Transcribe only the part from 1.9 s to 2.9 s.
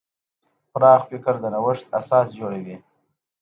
اساس جوړوي.